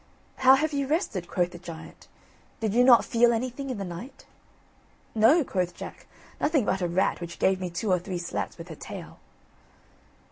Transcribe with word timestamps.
"How 0.37 0.55
have 0.55 0.73
you 0.73 0.87
rested?" 0.87 1.27
quoth 1.27 1.51
the 1.51 1.59
giant; 1.59 2.07
"did 2.59 2.73
you 2.73 2.83
not 2.83 3.05
feel 3.05 3.31
anything 3.31 3.69
in 3.69 3.77
the 3.77 3.83
night?" 3.85 4.25
"No," 5.13 5.43
quoth 5.43 5.75
Jack, 5.75 6.07
"nothing 6.39 6.65
but 6.65 6.81
a 6.81 6.87
rat, 6.87 7.21
which 7.21 7.37
gave 7.37 7.61
me 7.61 7.69
two 7.69 7.91
or 7.91 7.99
three 7.99 8.17
slaps 8.17 8.57
with 8.57 8.69
her 8.69 8.75
tail." 8.75 9.19